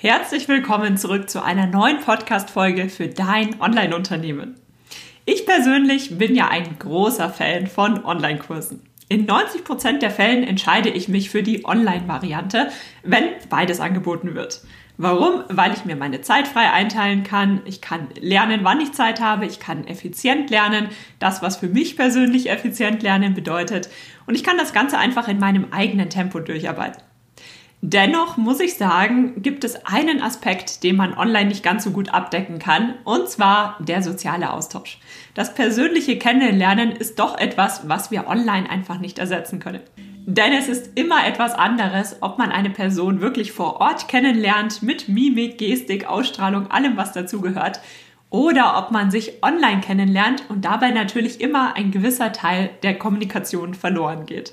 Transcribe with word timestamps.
Herzlich 0.00 0.46
willkommen 0.46 0.96
zurück 0.96 1.28
zu 1.28 1.42
einer 1.42 1.66
neuen 1.66 1.98
Podcast-Folge 1.98 2.88
für 2.88 3.08
dein 3.08 3.60
Online-Unternehmen. 3.60 4.54
Ich 5.24 5.44
persönlich 5.44 6.16
bin 6.16 6.36
ja 6.36 6.46
ein 6.46 6.78
großer 6.78 7.28
Fan 7.30 7.66
von 7.66 8.04
Online-Kursen. 8.04 8.80
In 9.08 9.24
90 9.24 9.64
Prozent 9.64 10.02
der 10.02 10.12
Fällen 10.12 10.44
entscheide 10.44 10.88
ich 10.88 11.08
mich 11.08 11.30
für 11.30 11.42
die 11.42 11.64
Online-Variante, 11.64 12.68
wenn 13.02 13.24
beides 13.50 13.80
angeboten 13.80 14.36
wird. 14.36 14.60
Warum? 14.98 15.42
Weil 15.48 15.72
ich 15.72 15.84
mir 15.84 15.96
meine 15.96 16.20
Zeit 16.20 16.46
frei 16.46 16.70
einteilen 16.70 17.24
kann. 17.24 17.62
Ich 17.64 17.80
kann 17.80 18.06
lernen, 18.20 18.60
wann 18.62 18.80
ich 18.80 18.92
Zeit 18.92 19.20
habe. 19.20 19.46
Ich 19.46 19.58
kann 19.58 19.84
effizient 19.88 20.48
lernen. 20.48 20.90
Das, 21.18 21.42
was 21.42 21.56
für 21.56 21.68
mich 21.68 21.96
persönlich 21.96 22.50
effizient 22.50 23.02
lernen 23.02 23.34
bedeutet. 23.34 23.88
Und 24.26 24.36
ich 24.36 24.44
kann 24.44 24.58
das 24.58 24.72
Ganze 24.72 24.96
einfach 24.96 25.26
in 25.26 25.40
meinem 25.40 25.72
eigenen 25.72 26.08
Tempo 26.08 26.38
durcharbeiten. 26.38 27.02
Dennoch 27.80 28.36
muss 28.36 28.58
ich 28.58 28.74
sagen, 28.74 29.40
gibt 29.40 29.62
es 29.62 29.86
einen 29.86 30.20
Aspekt, 30.20 30.82
den 30.82 30.96
man 30.96 31.16
online 31.16 31.46
nicht 31.46 31.62
ganz 31.62 31.84
so 31.84 31.90
gut 31.90 32.12
abdecken 32.12 32.58
kann, 32.58 32.94
und 33.04 33.28
zwar 33.28 33.76
der 33.78 34.02
soziale 34.02 34.52
Austausch. 34.52 34.98
Das 35.34 35.54
persönliche 35.54 36.18
Kennenlernen 36.18 36.90
ist 36.90 37.20
doch 37.20 37.38
etwas, 37.38 37.88
was 37.88 38.10
wir 38.10 38.26
online 38.26 38.68
einfach 38.68 38.98
nicht 38.98 39.20
ersetzen 39.20 39.60
können. 39.60 39.80
Denn 40.26 40.52
es 40.52 40.68
ist 40.68 40.98
immer 40.98 41.24
etwas 41.26 41.54
anderes, 41.54 42.16
ob 42.20 42.36
man 42.36 42.50
eine 42.50 42.70
Person 42.70 43.20
wirklich 43.20 43.52
vor 43.52 43.80
Ort 43.80 44.08
kennenlernt, 44.08 44.82
mit 44.82 45.08
Mimik, 45.08 45.56
Gestik, 45.56 46.06
Ausstrahlung, 46.06 46.70
allem, 46.72 46.96
was 46.96 47.12
dazugehört, 47.12 47.80
oder 48.30 48.78
ob 48.78 48.90
man 48.90 49.10
sich 49.10 49.42
online 49.42 49.80
kennenlernt 49.80 50.44
und 50.48 50.64
dabei 50.64 50.90
natürlich 50.90 51.40
immer 51.40 51.74
ein 51.76 51.90
gewisser 51.90 52.32
Teil 52.32 52.70
der 52.82 52.98
Kommunikation 52.98 53.74
verloren 53.74 54.26
geht. 54.26 54.52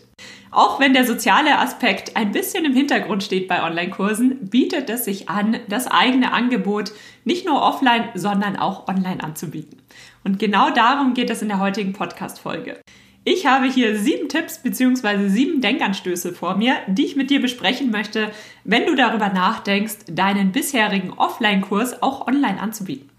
Auch 0.52 0.79
wenn 0.79 0.93
der 0.93 1.05
soziale 1.05 1.57
Aspekt 1.59 2.16
ein 2.16 2.31
bisschen 2.31 2.63
im 2.63 2.73
Hintergrund 2.73 3.23
steht 3.23 3.49
bei 3.49 3.61
Online-Kursen, 3.61 4.49
bietet 4.49 4.89
es 4.89 5.03
sich 5.03 5.27
an, 5.27 5.57
das 5.67 5.88
eigene 5.88 6.31
Angebot 6.31 6.93
nicht 7.25 7.45
nur 7.45 7.61
offline, 7.61 8.05
sondern 8.13 8.55
auch 8.55 8.88
online 8.88 9.21
anzubieten. 9.21 9.81
Und 10.23 10.39
genau 10.39 10.69
darum 10.69 11.13
geht 11.13 11.30
es 11.30 11.41
in 11.41 11.50
der 11.50 11.59
heutigen 11.59 11.91
Podcast-Folge. 11.91 12.80
Ich 13.25 13.47
habe 13.47 13.66
hier 13.66 13.97
sieben 13.97 14.30
Tipps 14.30 14.59
bzw. 14.59 15.28
sieben 15.30 15.59
Denkanstöße 15.59 16.31
vor 16.31 16.55
mir, 16.55 16.75
die 16.88 17.05
ich 17.05 17.16
mit 17.16 17.31
dir 17.31 17.41
besprechen 17.41 17.89
möchte, 17.91 18.31
wenn 18.63 18.85
du 18.85 18.95
darüber 18.95 19.30
nachdenkst, 19.30 20.05
deinen 20.07 20.52
bisherigen 20.52 21.11
Offline-Kurs 21.11 22.02
auch 22.02 22.28
online 22.28 22.61
anzubieten. 22.61 23.09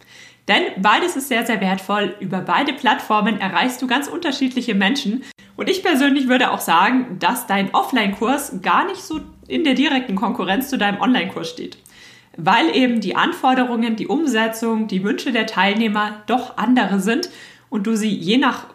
Denn 0.48 0.62
beides 0.80 1.16
ist 1.16 1.28
sehr, 1.28 1.44
sehr 1.44 1.60
wertvoll. 1.60 2.14
Über 2.20 2.40
beide 2.40 2.72
Plattformen 2.72 3.40
erreichst 3.40 3.82
du 3.82 3.86
ganz 3.86 4.06
unterschiedliche 4.06 4.74
Menschen. 4.74 5.24
Und 5.56 5.68
ich 5.68 5.82
persönlich 5.82 6.28
würde 6.28 6.52
auch 6.52 6.60
sagen, 6.60 7.18
dass 7.18 7.46
dein 7.46 7.74
Offline-Kurs 7.74 8.60
gar 8.62 8.86
nicht 8.86 9.02
so 9.02 9.20
in 9.48 9.64
der 9.64 9.74
direkten 9.74 10.14
Konkurrenz 10.14 10.68
zu 10.68 10.78
deinem 10.78 11.00
Online-Kurs 11.00 11.50
steht. 11.50 11.78
Weil 12.36 12.76
eben 12.76 13.00
die 13.00 13.16
Anforderungen, 13.16 13.96
die 13.96 14.06
Umsetzung, 14.06 14.86
die 14.86 15.02
Wünsche 15.02 15.32
der 15.32 15.46
Teilnehmer 15.46 16.22
doch 16.26 16.58
andere 16.58 17.00
sind 17.00 17.30
und 17.70 17.86
du 17.86 17.96
sie 17.96 18.14
je 18.14 18.36
nach 18.36 18.66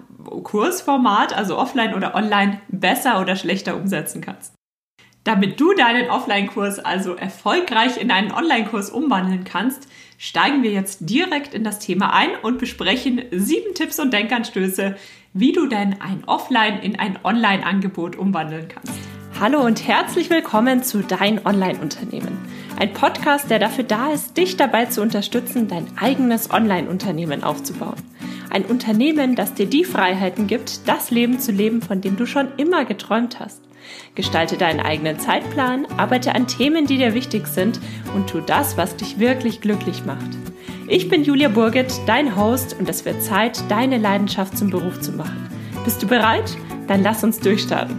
Kursformat, 0.44 1.34
also 1.34 1.58
offline 1.58 1.94
oder 1.94 2.16
online, 2.16 2.62
besser 2.70 3.22
oder 3.22 3.36
schlechter 3.36 3.76
umsetzen 3.76 4.22
kannst. 4.22 4.54
Damit 5.24 5.60
du 5.60 5.76
deinen 5.76 6.10
Offline-Kurs 6.10 6.80
also 6.80 7.14
erfolgreich 7.14 8.02
in 8.02 8.10
einen 8.10 8.32
Online-Kurs 8.32 8.90
umwandeln 8.90 9.44
kannst, 9.44 9.88
steigen 10.18 10.64
wir 10.64 10.72
jetzt 10.72 11.02
direkt 11.02 11.54
in 11.54 11.64
das 11.64 11.78
Thema 11.78 12.12
ein 12.12 12.30
und 12.42 12.58
besprechen 12.58 13.22
sieben 13.30 13.76
Tipps 13.76 14.00
und 14.00 14.12
Denkanstöße, 14.14 14.96
wie 15.34 15.52
du 15.52 15.68
denn 15.68 16.02
ein 16.02 16.24
Offline 16.26 16.80
in 16.80 16.98
ein 16.98 17.20
Online-Angebot 17.24 18.16
umwandeln 18.16 18.68
kannst. 18.68 19.00
Hallo 19.40 19.64
und 19.64 19.88
herzlich 19.88 20.32
willkommen 20.32 20.82
zu 20.82 21.04
Dein 21.04 21.46
Online-Unternehmen. 21.46 22.40
Ein 22.80 22.92
Podcast, 22.92 23.52
der 23.52 23.60
dafür 23.60 23.84
da 23.84 24.12
ist, 24.12 24.38
dich 24.38 24.58
dabei 24.58 24.86
zu 24.86 25.04
unterstützen, 25.04 25.68
dein 25.68 25.86
eigenes 26.00 26.50
Online-Unternehmen 26.50 27.44
aufzubauen. 27.44 28.02
Ein 28.50 28.66
Unternehmen, 28.66 29.36
das 29.36 29.54
dir 29.54 29.68
die 29.68 29.86
Freiheiten 29.86 30.48
gibt, 30.48 30.88
das 30.88 31.12
Leben 31.12 31.40
zu 31.40 31.52
leben, 31.52 31.84
von 31.84 32.02
dem 32.02 32.18
du 32.18 32.26
schon 32.26 32.48
immer 32.58 32.86
geträumt 32.86 33.40
hast. 33.40 33.62
Gestalte 34.16 34.58
deinen 34.58 34.80
eigenen 34.80 35.20
Zeitplan, 35.20 35.86
arbeite 35.98 36.36
an 36.36 36.48
Themen, 36.48 36.86
die 36.86 36.98
dir 36.98 37.14
wichtig 37.14 37.48
sind 37.48 37.80
und 38.16 38.30
tu 38.30 38.40
das, 38.40 38.78
was 38.78 38.96
dich 38.96 39.20
wirklich 39.20 39.62
glücklich 39.62 40.06
macht. 40.06 40.38
Ich 40.88 41.08
bin 41.08 41.24
Julia 41.24 41.50
Burget, 41.50 41.92
dein 42.06 42.36
Host 42.36 42.76
und 42.78 42.90
es 42.90 43.06
wird 43.06 43.24
Zeit, 43.24 43.60
deine 43.70 43.98
Leidenschaft 43.98 44.58
zum 44.58 44.70
Beruf 44.70 45.00
zu 45.00 45.14
machen. 45.14 45.48
Bist 45.86 46.04
du 46.04 46.08
bereit? 46.08 46.58
Dann 46.88 47.02
lass 47.04 47.24
uns 47.24 47.40
durchstarten. 47.40 47.96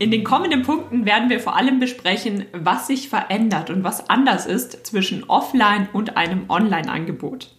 In 0.00 0.12
den 0.12 0.22
kommenden 0.22 0.62
Punkten 0.62 1.06
werden 1.06 1.28
wir 1.28 1.40
vor 1.40 1.56
allem 1.56 1.80
besprechen, 1.80 2.46
was 2.52 2.86
sich 2.86 3.08
verändert 3.08 3.68
und 3.68 3.82
was 3.82 4.08
anders 4.08 4.46
ist 4.46 4.86
zwischen 4.86 5.24
Offline 5.24 5.88
und 5.92 6.16
einem 6.16 6.48
Online-Angebot. 6.48 7.54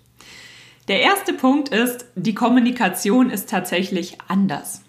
Der 0.88 1.02
erste 1.02 1.34
Punkt 1.34 1.70
ist, 1.70 2.06
die 2.16 2.34
Kommunikation 2.34 3.30
ist 3.30 3.50
tatsächlich 3.50 4.18
anders. 4.28 4.82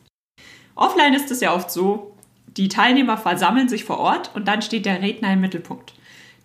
Offline 0.74 1.12
ist 1.12 1.30
es 1.30 1.40
ja 1.40 1.54
oft 1.54 1.70
so, 1.70 2.16
die 2.56 2.68
Teilnehmer 2.68 3.16
versammeln 3.16 3.68
sich 3.68 3.84
vor 3.84 3.98
Ort 3.98 4.30
und 4.34 4.48
dann 4.48 4.62
steht 4.62 4.86
der 4.86 5.02
Redner 5.02 5.32
im 5.32 5.40
Mittelpunkt. 5.40 5.94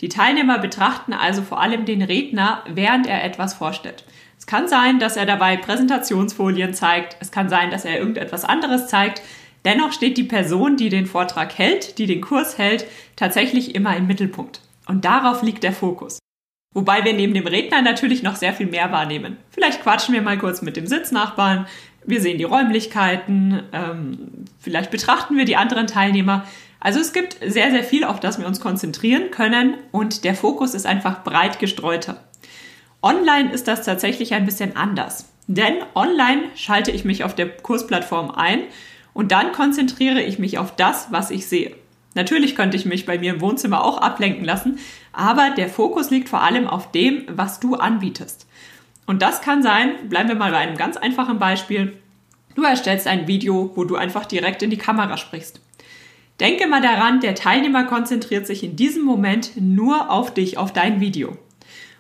Die 0.02 0.10
Teilnehmer 0.10 0.60
betrachten 0.60 1.14
also 1.14 1.42
vor 1.42 1.60
allem 1.62 1.86
den 1.86 2.02
Redner, 2.02 2.64
während 2.68 3.08
er 3.08 3.24
etwas 3.24 3.54
vorstellt. 3.54 4.04
Es 4.38 4.46
kann 4.46 4.68
sein, 4.68 5.00
dass 5.00 5.18
er 5.18 5.26
dabei 5.26 5.58
Präsentationsfolien 5.58 6.74
zeigt, 6.74 7.16
es 7.20 7.32
kann 7.32 7.50
sein, 7.50 7.72
dass 7.72 7.86
er 7.86 7.98
irgendetwas 7.98 8.46
anderes 8.46 8.88
zeigt. 8.88 9.22
Dennoch 9.64 9.94
steht 9.94 10.18
die 10.18 10.24
Person, 10.24 10.78
die 10.78 10.90
den 10.90 11.08
Vortrag 11.08 11.58
hält, 11.58 11.98
die 11.98 12.06
den 12.06 12.22
Kurs 12.22 12.58
hält, 12.58 12.86
tatsächlich 13.16 13.74
immer 13.74 13.96
im 13.96 14.06
Mittelpunkt. 14.06 14.62
Und 14.88 15.06
darauf 15.06 15.42
liegt 15.42 15.64
der 15.64 15.74
Fokus. 15.74 16.20
Wobei 16.76 17.06
wir 17.06 17.14
neben 17.14 17.34
dem 17.34 17.48
Redner 17.48 17.82
natürlich 17.82 18.22
noch 18.22 18.36
sehr 18.36 18.54
viel 18.54 18.68
mehr 18.68 18.92
wahrnehmen. 18.92 19.38
Vielleicht 19.50 19.82
quatschen 19.82 20.14
wir 20.14 20.22
mal 20.22 20.38
kurz 20.38 20.62
mit 20.62 20.76
dem 20.76 20.86
Sitznachbarn, 20.86 21.68
wir 22.06 22.22
sehen 22.22 22.38
die 22.38 22.44
Räumlichkeiten, 22.44 23.64
ähm, 23.74 24.18
vielleicht 24.60 24.92
betrachten 24.92 25.38
wir 25.38 25.46
die 25.46 25.56
anderen 25.56 25.88
Teilnehmer. 25.88 26.46
Also 26.80 27.00
es 27.00 27.14
gibt 27.14 27.38
sehr, 27.46 27.72
sehr 27.72 27.84
viel, 27.84 28.04
auf 28.04 28.20
das 28.20 28.40
wir 28.40 28.48
uns 28.48 28.60
konzentrieren 28.60 29.32
können 29.32 29.76
und 29.92 30.24
der 30.24 30.36
Fokus 30.36 30.74
ist 30.74 30.86
einfach 30.86 31.24
breit 31.24 31.60
gestreuter. 31.60 32.24
Online 33.02 33.52
ist 33.52 33.68
das 33.68 33.84
tatsächlich 33.84 34.34
ein 34.34 34.46
bisschen 34.46 34.76
anders. 34.76 35.30
Denn 35.48 35.76
online 35.94 36.44
schalte 36.56 36.92
ich 36.92 37.06
mich 37.06 37.24
auf 37.24 37.36
der 37.36 37.50
Kursplattform 37.50 38.32
ein 38.32 38.62
und 39.14 39.32
dann 39.32 39.52
konzentriere 39.52 40.22
ich 40.22 40.40
mich 40.40 40.58
auf 40.58 40.76
das, 40.76 41.08
was 41.12 41.30
ich 41.30 41.48
sehe. 41.48 41.76
Natürlich 42.16 42.56
könnte 42.56 42.78
ich 42.78 42.86
mich 42.86 43.06
bei 43.06 43.20
mir 43.20 43.34
im 43.34 43.42
Wohnzimmer 43.42 43.84
auch 43.84 44.00
ablenken 44.00 44.46
lassen, 44.46 44.80
aber 45.12 45.52
der 45.52 45.70
Fokus 45.70 46.10
liegt 46.10 46.30
vor 46.30 46.42
allem 46.42 46.66
auf 46.68 46.92
dem, 46.92 47.24
was 47.28 47.60
du 47.60 47.76
anbietest. 47.76 48.48
Und 49.06 49.22
das 49.22 49.42
kann 49.42 49.62
sein, 49.62 50.10
bleiben 50.10 50.30
wir 50.30 50.36
mal 50.36 50.52
bei 50.52 50.58
einem 50.58 50.78
ganz 50.78 50.98
einfachen 50.98 51.40
Beispiel. 51.40 51.98
Du 52.56 52.64
erstellst 52.64 53.08
ein 53.08 53.28
Video, 53.28 53.72
wo 53.76 53.84
du 53.84 53.96
einfach 53.96 54.26
direkt 54.26 54.64
in 54.64 54.70
die 54.70 54.78
Kamera 54.78 55.18
sprichst. 55.18 55.60
Denke 56.40 56.68
mal 56.68 56.82
daran, 56.82 57.22
der 57.22 57.36
Teilnehmer 57.36 57.86
konzentriert 57.86 58.46
sich 58.46 58.64
in 58.64 58.76
diesem 58.76 59.04
Moment 59.04 59.52
nur 59.56 60.10
auf 60.10 60.34
dich, 60.34 60.58
auf 60.58 60.74
dein 60.74 61.00
Video. 61.00 61.38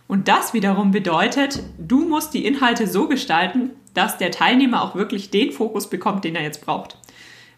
Und 0.08 0.28
das 0.28 0.54
wiederum 0.54 0.92
bedeutet, 0.92 1.64
du 1.78 2.08
musst 2.08 2.34
die 2.34 2.46
Inhalte 2.46 2.88
so 2.88 3.08
gestalten, 3.08 3.72
dass 3.94 4.18
der 4.18 4.32
Teilnehmer 4.32 4.84
auch 4.84 4.96
wirklich 4.96 5.32
den 5.32 5.52
Fokus 5.52 5.90
bekommt, 5.90 6.26
den 6.26 6.36
er 6.36 6.44
jetzt 6.44 6.66
braucht. 6.66 6.98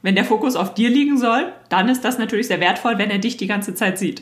Wenn 0.02 0.16
der 0.16 0.26
Fokus 0.26 0.56
auf 0.56 0.74
dir 0.74 0.90
liegen 0.90 1.18
soll, 1.18 1.52
dann 1.70 1.90
ist 1.90 2.06
das 2.06 2.20
natürlich 2.20 2.48
sehr 2.48 2.60
wertvoll, 2.60 2.98
wenn 2.98 3.10
er 3.10 3.18
dich 3.18 3.38
die 3.38 3.48
ganze 3.48 3.74
Zeit 3.74 3.98
sieht. 3.98 4.22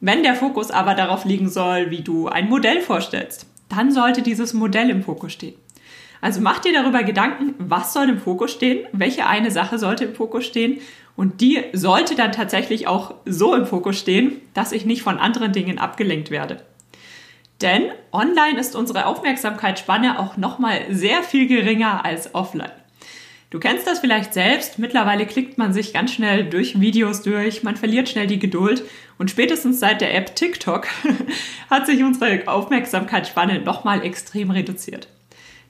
Wenn 0.00 0.22
der 0.22 0.34
Fokus 0.34 0.70
aber 0.70 0.94
darauf 0.94 1.24
liegen 1.24 1.48
soll, 1.48 1.90
wie 1.90 2.02
du 2.02 2.28
ein 2.28 2.48
Modell 2.48 2.82
vorstellst, 2.82 3.46
dann 3.68 3.90
sollte 3.90 4.22
dieses 4.22 4.54
Modell 4.54 4.90
im 4.90 5.02
Fokus 5.02 5.32
stehen. 5.32 5.54
Also 6.20 6.40
mach 6.40 6.60
dir 6.60 6.72
darüber 6.72 7.02
Gedanken, 7.02 7.54
was 7.58 7.92
soll 7.92 8.08
im 8.08 8.18
Fokus 8.18 8.52
stehen, 8.52 8.86
welche 8.92 9.26
eine 9.26 9.50
Sache 9.50 9.78
sollte 9.78 10.04
im 10.04 10.14
Fokus 10.14 10.46
stehen 10.46 10.80
und 11.14 11.40
die 11.40 11.62
sollte 11.72 12.14
dann 12.14 12.32
tatsächlich 12.32 12.86
auch 12.86 13.14
so 13.24 13.54
im 13.54 13.66
Fokus 13.66 13.98
stehen, 13.98 14.40
dass 14.54 14.72
ich 14.72 14.86
nicht 14.86 15.02
von 15.02 15.18
anderen 15.18 15.52
Dingen 15.52 15.78
abgelenkt 15.78 16.30
werde. 16.30 16.62
Denn 17.62 17.90
online 18.12 18.58
ist 18.58 18.76
unsere 18.76 19.06
Aufmerksamkeitsspanne 19.06 20.18
auch 20.18 20.36
nochmal 20.36 20.82
sehr 20.90 21.22
viel 21.22 21.46
geringer 21.46 22.04
als 22.04 22.34
offline. 22.34 22.72
Du 23.50 23.60
kennst 23.60 23.86
das 23.86 24.00
vielleicht 24.00 24.34
selbst. 24.34 24.78
Mittlerweile 24.78 25.24
klickt 25.24 25.56
man 25.56 25.72
sich 25.72 25.92
ganz 25.92 26.12
schnell 26.12 26.44
durch 26.44 26.80
Videos 26.80 27.22
durch, 27.22 27.62
man 27.62 27.76
verliert 27.76 28.08
schnell 28.08 28.26
die 28.26 28.40
Geduld 28.40 28.82
und 29.18 29.30
spätestens 29.30 29.78
seit 29.78 30.00
der 30.00 30.14
App 30.14 30.34
TikTok 30.34 30.88
hat 31.70 31.86
sich 31.86 32.02
unsere 32.02 32.48
Aufmerksamkeitsspanne 32.48 33.60
nochmal 33.60 34.04
extrem 34.04 34.50
reduziert. 34.50 35.08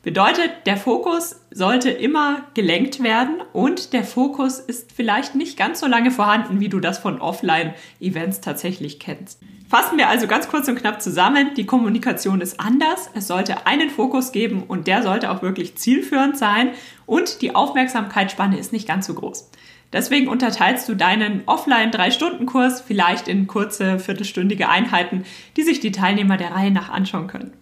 Bedeutet, 0.07 0.53
der 0.67 0.77
Fokus 0.77 1.41
sollte 1.51 1.91
immer 1.91 2.43
gelenkt 2.55 3.03
werden 3.03 3.43
und 3.53 3.93
der 3.93 4.05
Fokus 4.05 4.61
ist 4.61 4.93
vielleicht 4.93 5.35
nicht 5.35 5.59
ganz 5.59 5.81
so 5.81 5.89
lange 5.89 6.13
vorhanden, 6.13 6.61
wie 6.61 6.69
du 6.69 6.79
das 6.79 6.99
von 6.99 7.21
Offline-Events 7.21 8.41
tatsächlich 8.41 9.01
kennst. 9.01 9.41
Fassen 9.69 9.99
wir 9.99 10.09
also 10.09 10.29
ganz 10.29 10.47
kurz 10.47 10.69
und 10.69 10.77
knapp 10.77 11.03
zusammen. 11.03 11.55
Die 11.57 11.67
Kommunikation 11.67 12.41
ist 12.41 12.61
anders. 12.61 13.11
Es 13.15 13.27
sollte 13.27 13.67
einen 13.67 13.91
Fokus 13.91 14.31
geben 14.31 14.63
und 14.63 14.87
der 14.87 15.03
sollte 15.03 15.29
auch 15.29 15.43
wirklich 15.43 15.75
zielführend 15.75 16.39
sein 16.39 16.69
und 17.07 17.43
die 17.43 17.57
Aufmerksamkeitsspanne 17.57 18.61
ist 18.61 18.73
nicht 18.73 18.87
ganz 18.87 19.09
so 19.09 19.15
groß. 19.15 19.51
Deswegen 19.93 20.29
unterteilst 20.29 20.89
du 20.89 20.95
deinen 20.95 21.43
Offline-3-Stunden-Kurs 21.47 22.81
vielleicht 22.81 23.27
in 23.27 23.49
kurze, 23.49 23.99
viertelstündige 23.99 24.69
Einheiten, 24.69 25.25
die 25.57 25.65
sich 25.65 25.81
die 25.81 25.91
Teilnehmer 25.91 26.37
der 26.37 26.53
Reihe 26.53 26.71
nach 26.71 26.91
anschauen 26.91 27.27
können. 27.27 27.55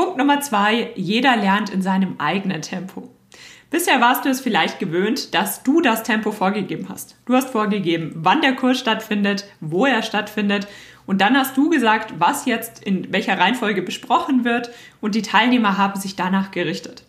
Punkt 0.00 0.16
Nummer 0.16 0.40
zwei, 0.40 0.92
jeder 0.94 1.36
lernt 1.36 1.68
in 1.68 1.82
seinem 1.82 2.14
eigenen 2.16 2.62
Tempo. 2.62 3.10
Bisher 3.68 4.00
warst 4.00 4.24
du 4.24 4.30
es 4.30 4.40
vielleicht 4.40 4.78
gewöhnt, 4.78 5.34
dass 5.34 5.62
du 5.62 5.82
das 5.82 6.04
Tempo 6.04 6.32
vorgegeben 6.32 6.88
hast. 6.88 7.16
Du 7.26 7.34
hast 7.34 7.50
vorgegeben, 7.50 8.12
wann 8.14 8.40
der 8.40 8.56
Kurs 8.56 8.78
stattfindet, 8.78 9.44
wo 9.60 9.84
er 9.84 10.02
stattfindet 10.02 10.68
und 11.04 11.20
dann 11.20 11.36
hast 11.36 11.54
du 11.54 11.68
gesagt, 11.68 12.14
was 12.18 12.46
jetzt 12.46 12.82
in 12.82 13.12
welcher 13.12 13.38
Reihenfolge 13.38 13.82
besprochen 13.82 14.42
wird 14.46 14.70
und 15.02 15.14
die 15.14 15.20
Teilnehmer 15.20 15.76
haben 15.76 16.00
sich 16.00 16.16
danach 16.16 16.50
gerichtet. 16.50 17.04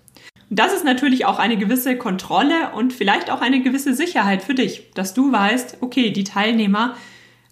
Und 0.50 0.60
das 0.60 0.74
ist 0.74 0.84
natürlich 0.84 1.24
auch 1.24 1.40
eine 1.40 1.56
gewisse 1.56 1.96
Kontrolle 1.98 2.72
und 2.76 2.92
vielleicht 2.92 3.32
auch 3.32 3.40
eine 3.40 3.62
gewisse 3.62 3.94
Sicherheit 3.94 4.44
für 4.44 4.54
dich, 4.54 4.92
dass 4.96 5.14
du 5.14 5.32
weißt, 5.32 5.78
okay, 5.80 6.10
die 6.12 6.26
Teilnehmer 6.26 6.98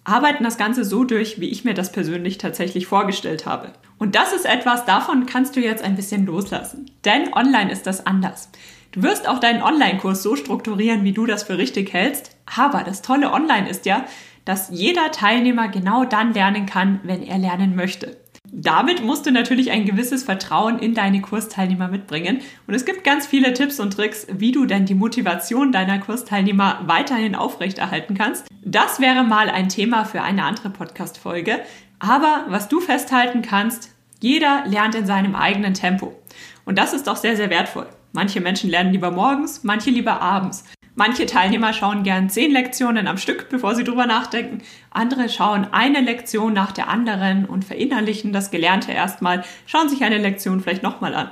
arbeiten 0.04 0.44
das 0.44 0.58
Ganze 0.58 0.84
so 0.84 1.04
durch, 1.04 1.40
wie 1.40 1.50
ich 1.50 1.64
mir 1.64 1.74
das 1.74 1.92
persönlich 1.92 2.38
tatsächlich 2.38 2.86
vorgestellt 2.86 3.46
habe. 3.46 3.72
Und 3.98 4.14
das 4.14 4.32
ist 4.32 4.46
etwas, 4.46 4.84
davon 4.84 5.26
kannst 5.26 5.56
du 5.56 5.60
jetzt 5.60 5.84
ein 5.84 5.96
bisschen 5.96 6.26
loslassen. 6.26 6.90
Denn 7.04 7.32
online 7.34 7.70
ist 7.70 7.86
das 7.86 8.06
anders. 8.06 8.50
Du 8.92 9.02
wirst 9.02 9.28
auch 9.28 9.38
deinen 9.38 9.62
Online-Kurs 9.62 10.22
so 10.22 10.36
strukturieren, 10.36 11.04
wie 11.04 11.12
du 11.12 11.26
das 11.26 11.44
für 11.44 11.58
richtig 11.58 11.92
hältst. 11.92 12.36
Aber 12.56 12.82
das 12.82 13.02
Tolle 13.02 13.32
online 13.32 13.68
ist 13.68 13.86
ja, 13.86 14.04
dass 14.44 14.70
jeder 14.70 15.12
Teilnehmer 15.12 15.68
genau 15.68 16.04
dann 16.04 16.32
lernen 16.34 16.66
kann, 16.66 17.00
wenn 17.04 17.22
er 17.22 17.38
lernen 17.38 17.76
möchte. 17.76 18.16
Damit 18.52 19.04
musst 19.04 19.26
du 19.26 19.30
natürlich 19.30 19.70
ein 19.70 19.84
gewisses 19.84 20.24
Vertrauen 20.24 20.80
in 20.80 20.92
deine 20.92 21.20
Kursteilnehmer 21.20 21.86
mitbringen. 21.86 22.40
Und 22.66 22.74
es 22.74 22.84
gibt 22.84 23.04
ganz 23.04 23.26
viele 23.26 23.54
Tipps 23.54 23.78
und 23.78 23.92
Tricks, 23.92 24.26
wie 24.32 24.50
du 24.50 24.66
denn 24.66 24.86
die 24.86 24.94
Motivation 24.94 25.70
deiner 25.70 26.00
Kursteilnehmer 26.00 26.80
weiterhin 26.86 27.36
aufrechterhalten 27.36 28.14
kannst. 28.14 28.46
Das 28.64 29.00
wäre 29.00 29.22
mal 29.22 29.48
ein 29.48 29.68
Thema 29.68 30.04
für 30.04 30.22
eine 30.22 30.44
andere 30.44 30.70
Podcast-Folge. 30.70 31.60
Aber 32.00 32.46
was 32.48 32.68
du 32.68 32.80
festhalten 32.80 33.42
kannst, 33.42 33.94
jeder 34.20 34.64
lernt 34.66 34.96
in 34.96 35.06
seinem 35.06 35.36
eigenen 35.36 35.74
Tempo. 35.74 36.16
Und 36.64 36.76
das 36.76 36.92
ist 36.92 37.08
auch 37.08 37.16
sehr, 37.16 37.36
sehr 37.36 37.50
wertvoll. 37.50 37.86
Manche 38.12 38.40
Menschen 38.40 38.68
lernen 38.68 38.92
lieber 38.92 39.12
morgens, 39.12 39.62
manche 39.62 39.90
lieber 39.90 40.20
abends. 40.20 40.64
Manche 41.00 41.24
Teilnehmer 41.24 41.72
schauen 41.72 42.02
gern 42.02 42.28
zehn 42.28 42.52
Lektionen 42.52 43.06
am 43.06 43.16
Stück, 43.16 43.48
bevor 43.48 43.74
sie 43.74 43.84
drüber 43.84 44.04
nachdenken. 44.04 44.60
Andere 44.90 45.30
schauen 45.30 45.66
eine 45.72 46.02
Lektion 46.02 46.52
nach 46.52 46.72
der 46.72 46.90
anderen 46.90 47.46
und 47.46 47.64
verinnerlichen 47.64 48.34
das 48.34 48.50
Gelernte 48.50 48.92
erstmal, 48.92 49.42
schauen 49.64 49.88
sich 49.88 50.04
eine 50.04 50.18
Lektion 50.18 50.60
vielleicht 50.60 50.82
nochmal 50.82 51.14
an. 51.14 51.30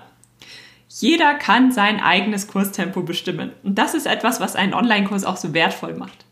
Jeder 0.88 1.34
kann 1.34 1.70
sein 1.70 2.00
eigenes 2.00 2.48
Kurstempo 2.48 3.02
bestimmen. 3.02 3.52
Und 3.62 3.76
das 3.76 3.92
ist 3.92 4.06
etwas, 4.06 4.40
was 4.40 4.56
einen 4.56 4.72
Online-Kurs 4.72 5.24
auch 5.24 5.36
so 5.36 5.52
wertvoll 5.52 5.92
macht. 5.92 6.24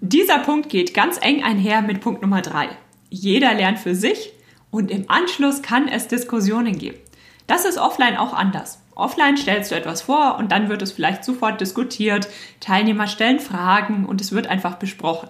Dieser 0.00 0.40
Punkt 0.40 0.68
geht 0.68 0.92
ganz 0.92 1.16
eng 1.22 1.44
einher 1.44 1.82
mit 1.82 2.00
Punkt 2.00 2.22
Nummer 2.22 2.42
drei. 2.42 2.70
Jeder 3.08 3.54
lernt 3.54 3.78
für 3.78 3.94
sich 3.94 4.32
und 4.72 4.90
im 4.90 5.08
Anschluss 5.08 5.62
kann 5.62 5.86
es 5.86 6.08
Diskussionen 6.08 6.76
geben. 6.76 6.98
Das 7.46 7.64
ist 7.64 7.78
offline 7.78 8.16
auch 8.16 8.32
anders. 8.32 8.82
Offline 9.00 9.36
stellst 9.36 9.70
du 9.70 9.74
etwas 9.74 10.02
vor 10.02 10.36
und 10.38 10.52
dann 10.52 10.68
wird 10.68 10.82
es 10.82 10.92
vielleicht 10.92 11.24
sofort 11.24 11.60
diskutiert, 11.60 12.28
Teilnehmer 12.60 13.06
stellen 13.06 13.40
Fragen 13.40 14.06
und 14.06 14.20
es 14.20 14.32
wird 14.32 14.46
einfach 14.46 14.76
besprochen. 14.76 15.28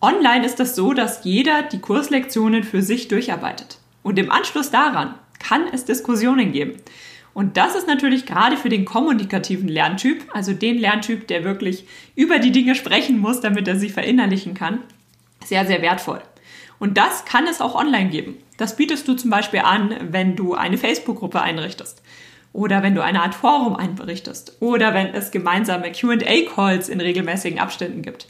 Online 0.00 0.46
ist 0.46 0.60
das 0.60 0.76
so, 0.76 0.92
dass 0.92 1.24
jeder 1.24 1.62
die 1.62 1.80
Kurslektionen 1.80 2.64
für 2.64 2.82
sich 2.82 3.08
durcharbeitet. 3.08 3.78
Und 4.02 4.18
im 4.18 4.30
Anschluss 4.30 4.70
daran 4.70 5.14
kann 5.38 5.62
es 5.72 5.84
Diskussionen 5.84 6.52
geben. 6.52 6.76
Und 7.34 7.56
das 7.56 7.74
ist 7.74 7.86
natürlich 7.86 8.26
gerade 8.26 8.56
für 8.56 8.68
den 8.68 8.84
kommunikativen 8.84 9.68
Lerntyp, 9.68 10.24
also 10.32 10.52
den 10.52 10.78
Lerntyp, 10.78 11.28
der 11.28 11.44
wirklich 11.44 11.86
über 12.16 12.38
die 12.38 12.52
Dinge 12.52 12.74
sprechen 12.74 13.18
muss, 13.18 13.40
damit 13.40 13.68
er 13.68 13.76
sie 13.76 13.90
verinnerlichen 13.90 14.54
kann, 14.54 14.82
sehr, 15.44 15.66
sehr 15.66 15.82
wertvoll. 15.82 16.22
Und 16.78 16.96
das 16.96 17.24
kann 17.24 17.46
es 17.46 17.60
auch 17.60 17.74
online 17.74 18.10
geben. 18.10 18.38
Das 18.56 18.76
bietest 18.76 19.06
du 19.06 19.14
zum 19.14 19.30
Beispiel 19.30 19.60
an, 19.60 19.94
wenn 20.10 20.36
du 20.36 20.54
eine 20.54 20.78
Facebook-Gruppe 20.78 21.40
einrichtest. 21.40 22.02
Oder 22.52 22.82
wenn 22.82 22.94
du 22.94 23.02
eine 23.02 23.22
Art 23.22 23.34
Forum 23.34 23.76
einrichtest. 23.76 24.56
Oder 24.60 24.94
wenn 24.94 25.08
es 25.14 25.30
gemeinsame 25.30 25.92
QA-Calls 25.92 26.88
in 26.88 27.00
regelmäßigen 27.00 27.58
Abständen 27.58 28.02
gibt. 28.02 28.28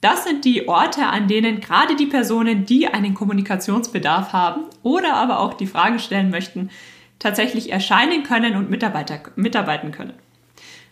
Das 0.00 0.24
sind 0.24 0.44
die 0.44 0.68
Orte, 0.68 1.06
an 1.06 1.26
denen 1.26 1.60
gerade 1.60 1.96
die 1.96 2.06
Personen, 2.06 2.64
die 2.64 2.86
einen 2.86 3.14
Kommunikationsbedarf 3.14 4.32
haben 4.32 4.62
oder 4.82 5.14
aber 5.14 5.40
auch 5.40 5.54
die 5.54 5.66
Fragen 5.66 5.98
stellen 5.98 6.30
möchten, 6.30 6.70
tatsächlich 7.18 7.72
erscheinen 7.72 8.22
können 8.22 8.54
und 8.54 8.70
Mitarbeiter, 8.70 9.20
mitarbeiten 9.34 9.90
können. 9.90 10.14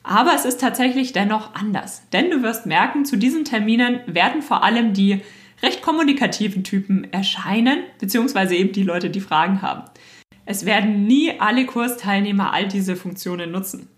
Aber 0.02 0.34
es 0.34 0.44
ist 0.44 0.60
tatsächlich 0.60 1.12
dennoch 1.12 1.54
anders. 1.54 2.02
Denn 2.12 2.30
du 2.30 2.42
wirst 2.42 2.66
merken, 2.66 3.04
zu 3.04 3.16
diesen 3.16 3.44
Terminen 3.44 4.00
werden 4.06 4.42
vor 4.42 4.64
allem 4.64 4.92
die 4.92 5.20
recht 5.62 5.82
kommunikativen 5.82 6.64
Typen 6.64 7.12
erscheinen, 7.12 7.78
beziehungsweise 7.98 8.54
eben 8.54 8.72
die 8.72 8.82
Leute, 8.82 9.10
die 9.10 9.20
Fragen 9.20 9.62
haben. 9.62 9.84
Es 10.46 10.64
werden 10.64 11.06
nie 11.06 11.38
alle 11.38 11.66
Kursteilnehmer 11.66 12.52
all 12.52 12.68
diese 12.68 12.96
Funktionen 12.96 13.50
nutzen. 13.50 13.88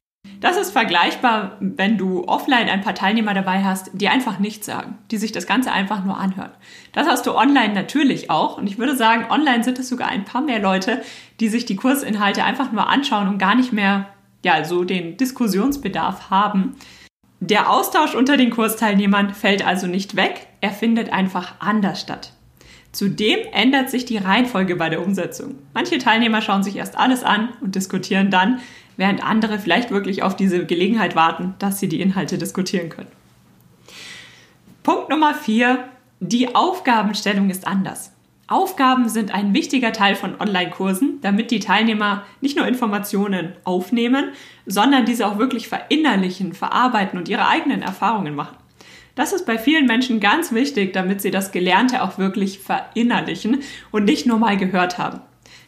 Das 0.41 0.57
ist 0.57 0.71
vergleichbar, 0.71 1.57
wenn 1.61 1.99
du 1.99 2.25
offline 2.25 2.69
ein 2.69 2.81
paar 2.81 2.95
Teilnehmer 2.95 3.35
dabei 3.35 3.65
hast, 3.65 3.91
die 3.93 4.09
einfach 4.09 4.39
nichts 4.39 4.67
sagen, 4.67 4.99
die 5.11 5.17
sich 5.17 5.33
das 5.33 5.47
Ganze 5.47 5.73
einfach 5.73 6.05
nur 6.05 6.17
anhören. 6.17 6.53
Das 6.93 7.09
hast 7.09 7.27
du 7.27 7.35
online 7.35 7.75
natürlich 7.75 8.31
auch. 8.31 8.57
Und 8.57 8.67
ich 8.67 8.79
würde 8.79 8.97
sagen, 8.97 9.27
online 9.31 9.65
sind 9.65 9.79
es 9.79 9.89
sogar 9.89 10.09
ein 10.09 10.25
paar 10.25 10.43
mehr 10.43 10.61
Leute, 10.61 11.03
die 11.41 11.49
sich 11.49 11.67
die 11.67 11.77
Kursinhalte 11.77 12.45
einfach 12.45 12.73
nur 12.73 12.89
anschauen 12.89 13.29
und 13.29 13.39
gar 13.39 13.55
nicht 13.55 13.73
mehr, 13.73 14.07
ja, 14.45 14.65
so 14.65 14.85
den 14.85 15.17
Diskussionsbedarf 15.17 16.31
haben. 16.31 16.77
Der 17.41 17.71
Austausch 17.71 18.15
unter 18.15 18.37
den 18.37 18.51
Kursteilnehmern 18.51 19.35
fällt 19.35 19.67
also 19.67 19.87
nicht 19.87 20.17
weg, 20.17 20.49
er 20.61 20.71
findet 20.71 21.13
einfach 21.13 21.55
anders 21.61 22.01
statt. 22.01 22.33
Zudem 22.93 23.41
ändert 23.53 23.91
sich 23.91 24.07
die 24.07 24.17
Reihenfolge 24.17 24.77
bei 24.77 24.89
der 24.89 25.05
Umsetzung. 25.05 25.57
Manche 25.75 25.99
Teilnehmer 25.99 26.41
schauen 26.41 26.63
sich 26.63 26.77
erst 26.77 26.97
alles 26.97 27.23
an 27.23 27.51
und 27.61 27.75
diskutieren 27.75 28.31
dann, 28.31 28.61
während 28.97 29.23
andere 29.23 29.59
vielleicht 29.59 29.91
wirklich 29.91 30.23
auf 30.23 30.37
diese 30.37 30.65
Gelegenheit 30.67 31.15
warten, 31.15 31.55
dass 31.59 31.79
sie 31.79 31.89
die 31.89 32.01
Inhalte 32.01 32.39
diskutieren 32.39 32.89
können. 32.89 33.11
Punkt 34.83 35.11
Nummer 35.11 35.35
vier: 35.35 35.85
Die 36.21 36.55
Aufgabenstellung 36.55 37.51
ist 37.51 37.67
anders. 37.67 38.13
Aufgaben 38.49 39.11
sind 39.11 39.35
ein 39.35 39.53
wichtiger 39.53 39.93
Teil 39.93 40.15
von 40.15 40.41
Online-Kursen, 40.41 41.21
damit 41.21 41.51
die 41.51 41.61
Teilnehmer 41.61 42.25
nicht 42.41 42.57
nur 42.57 42.67
Informationen 42.67 43.53
aufnehmen, 43.65 44.31
sondern 44.65 45.05
diese 45.05 45.27
auch 45.27 45.37
wirklich 45.37 45.69
verinnerlichen, 45.69 46.55
verarbeiten 46.55 47.19
und 47.19 47.29
ihre 47.29 47.47
eigenen 47.47 47.83
Erfahrungen 47.83 48.35
machen. 48.35 48.57
Das 49.19 49.33
ist 49.33 49.47
bei 49.47 49.59
vielen 49.59 49.87
Menschen 49.87 50.21
ganz 50.21 50.53
wichtig, 50.53 50.93
damit 50.93 51.21
sie 51.21 51.33
das 51.33 51.51
Gelernte 51.51 52.05
auch 52.05 52.19
wirklich 52.19 52.61
verinnerlichen 52.61 53.65
und 53.91 54.05
nicht 54.05 54.27
nur 54.27 54.39
mal 54.39 54.57
gehört 54.57 54.97
haben. 54.97 55.19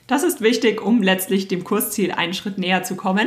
Das 0.07 0.23
ist 0.23 0.41
wichtig, 0.41 0.81
um 0.81 1.03
letztlich 1.03 1.49
dem 1.49 1.65
Kursziel 1.65 2.13
einen 2.13 2.33
Schritt 2.33 2.59
näher 2.59 2.85
zu 2.85 2.95
kommen. 2.95 3.27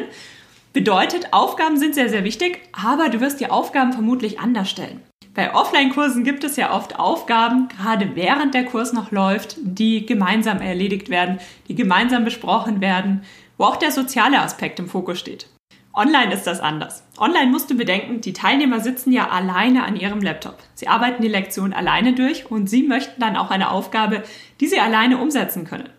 Bedeutet, 0.72 1.34
Aufgaben 1.34 1.75
sind 1.75 1.94
sehr, 1.94 2.08
sehr 2.08 2.24
wichtig, 2.24 2.62
aber 2.72 3.10
du 3.10 3.20
wirst 3.20 3.42
die 3.42 3.51
Aufgaben 3.51 3.92
vermutlich 3.92 4.39
anders 4.39 4.70
stellen. 4.70 5.01
Bei 5.34 5.53
Offline-Kursen 5.53 6.24
gibt 6.24 6.46
es 6.46 6.56
ja 6.56 6.74
oft 6.74 6.98
Aufgaben, 6.98 7.68
gerade 7.68 8.15
während 8.15 8.53
der 8.53 8.63
Kurs 8.63 8.94
noch 8.94 9.12
läuft, 9.12 9.58
die 9.62 10.06
gemeinsam 10.06 10.62
erledigt 10.62 11.10
werden, 11.10 11.39
die 11.68 11.75
gemeinsam 11.75 12.24
besprochen 12.24 12.80
werden, 12.80 13.24
wo 13.58 13.65
auch 13.65 13.75
der 13.75 13.92
soziale 13.92 14.39
Aspekt 14.39 14.80
im 14.80 14.88
Fokus 14.88 15.20
steht. 15.20 15.48
Online 15.95 16.33
ist 16.33 16.47
das 16.47 16.59
anders. 16.59 17.03
Online 17.19 17.51
musst 17.51 17.69
du 17.69 17.77
bedenken, 17.77 18.19
die 18.19 18.33
Teilnehmer 18.33 18.79
sitzen 18.79 19.12
ja 19.12 19.29
alleine 19.29 19.83
an 19.83 19.95
ihrem 19.95 20.23
Laptop. 20.23 20.57
Sie 20.73 20.88
arbeiten 20.88 21.21
die 21.21 21.27
Lektion 21.27 21.71
alleine 21.71 22.13
durch 22.13 22.50
und 22.50 22.67
sie 22.67 22.81
möchten 22.81 23.21
dann 23.21 23.38
auch 23.38 23.51
eine 23.51 23.69
Aufgabe, 23.69 24.23
die 24.59 24.65
sie 24.65 24.79
alleine 24.79 25.19
umsetzen 25.19 25.65
können. 25.65 25.89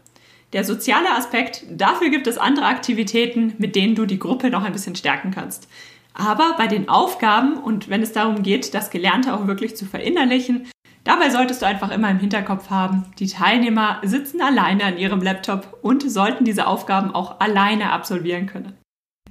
Der 0.52 0.64
soziale 0.64 1.10
Aspekt, 1.12 1.64
dafür 1.70 2.10
gibt 2.10 2.26
es 2.26 2.38
andere 2.38 2.66
Aktivitäten, 2.66 3.54
mit 3.58 3.76
denen 3.76 3.94
du 3.94 4.04
die 4.04 4.18
Gruppe 4.18 4.50
noch 4.50 4.64
ein 4.64 4.72
bisschen 4.72 4.96
stärken 4.96 5.30
kannst. 5.30 5.68
Aber 6.12 6.54
bei 6.58 6.66
den 6.66 6.88
Aufgaben 6.88 7.56
und 7.56 7.88
wenn 7.88 8.02
es 8.02 8.12
darum 8.12 8.42
geht, 8.42 8.74
das 8.74 8.90
Gelernte 8.90 9.32
auch 9.32 9.46
wirklich 9.46 9.76
zu 9.76 9.84
verinnerlichen, 9.84 10.66
dabei 11.04 11.30
solltest 11.30 11.62
du 11.62 11.66
einfach 11.66 11.92
immer 11.92 12.10
im 12.10 12.18
Hinterkopf 12.18 12.68
haben, 12.68 13.04
die 13.20 13.28
Teilnehmer 13.28 14.00
sitzen 14.02 14.40
alleine 14.40 14.84
an 14.84 14.98
ihrem 14.98 15.22
Laptop 15.22 15.78
und 15.82 16.10
sollten 16.10 16.44
diese 16.44 16.66
Aufgaben 16.66 17.14
auch 17.14 17.38
alleine 17.38 17.92
absolvieren 17.92 18.46
können. 18.46 18.76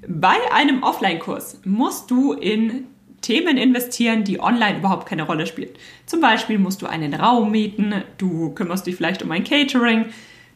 Bei 0.07 0.35
einem 0.51 0.83
Offline-Kurs 0.83 1.61
musst 1.65 2.11
du 2.11 2.33
in 2.33 2.87
Themen 3.21 3.57
investieren, 3.57 4.23
die 4.23 4.39
online 4.39 4.79
überhaupt 4.79 5.07
keine 5.07 5.23
Rolle 5.23 5.47
spielen. 5.47 5.69
Zum 6.05 6.19
Beispiel 6.19 6.59
musst 6.59 6.81
du 6.81 6.87
einen 6.87 7.13
Raum 7.13 7.51
mieten, 7.51 8.03
du 8.17 8.49
kümmerst 8.53 8.85
dich 8.85 8.95
vielleicht 8.95 9.23
um 9.23 9.31
ein 9.31 9.43
Catering, 9.45 10.07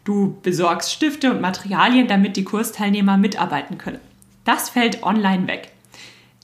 du 0.03 0.37
besorgst 0.43 0.91
Stifte 0.91 1.31
und 1.31 1.41
Materialien, 1.41 2.07
damit 2.07 2.35
die 2.35 2.43
Kursteilnehmer 2.43 3.17
mitarbeiten 3.17 3.77
können. 3.77 3.99
Das 4.43 4.69
fällt 4.69 5.03
online 5.03 5.47
weg. 5.47 5.71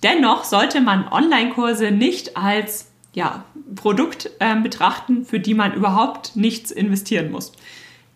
Dennoch 0.01 0.43
sollte 0.43 0.81
man 0.81 1.07
Online-Kurse 1.07 1.91
nicht 1.91 2.35
als 2.35 2.91
ja, 3.13 3.45
Produkt 3.75 4.29
äh, 4.39 4.55
betrachten, 4.55 5.25
für 5.25 5.39
die 5.39 5.53
man 5.53 5.73
überhaupt 5.73 6.35
nichts 6.35 6.71
investieren 6.71 7.31
muss. 7.31 7.53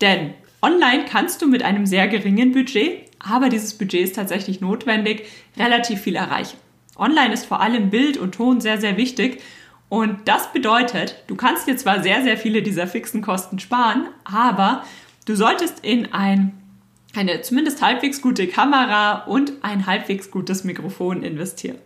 Denn 0.01 0.33
online 0.61 1.05
kannst 1.05 1.41
du 1.41 1.47
mit 1.47 1.63
einem 1.63 1.85
sehr 1.85 2.07
geringen 2.07 2.51
Budget, 2.51 3.06
aber 3.19 3.49
dieses 3.49 3.77
Budget 3.77 4.03
ist 4.03 4.15
tatsächlich 4.15 4.61
notwendig, 4.61 5.27
relativ 5.57 6.01
viel 6.01 6.15
erreichen. 6.15 6.57
Online 6.97 7.33
ist 7.33 7.45
vor 7.45 7.61
allem 7.61 7.89
Bild 7.89 8.17
und 8.17 8.33
Ton 8.33 8.61
sehr, 8.61 8.79
sehr 8.79 8.97
wichtig. 8.97 9.41
Und 9.89 10.27
das 10.27 10.51
bedeutet, 10.51 11.23
du 11.27 11.35
kannst 11.35 11.67
dir 11.67 11.77
zwar 11.77 12.03
sehr, 12.03 12.23
sehr 12.23 12.37
viele 12.37 12.61
dieser 12.61 12.87
fixen 12.87 13.21
Kosten 13.21 13.59
sparen, 13.59 14.07
aber 14.25 14.83
du 15.25 15.35
solltest 15.35 15.83
in 15.85 16.11
ein, 16.13 16.57
eine 17.15 17.41
zumindest 17.41 17.81
halbwegs 17.81 18.21
gute 18.21 18.47
Kamera 18.47 19.23
und 19.25 19.53
ein 19.61 19.85
halbwegs 19.85 20.29
gutes 20.29 20.63
Mikrofon 20.63 21.23
investieren. 21.23 21.77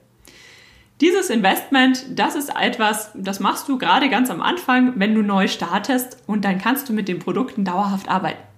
Dieses 0.99 1.31
Investment, 1.31 2.05
das 2.09 2.35
ist 2.35 2.53
etwas, 2.55 3.11
das 3.15 3.39
machst 3.39 3.67
du 3.67 3.77
gerade 3.77 4.07
ganz 4.09 4.29
am 4.29 4.41
Anfang, 4.41 4.93
wenn 4.97 5.15
du 5.15 5.23
neu 5.23 5.47
startest 5.47 6.17
und 6.27 6.45
dann 6.45 6.59
kannst 6.59 6.89
du 6.89 6.93
mit 6.93 7.07
den 7.07 7.19
Produkten 7.19 7.65
dauerhaft 7.65 8.07
arbeiten. 8.07 8.50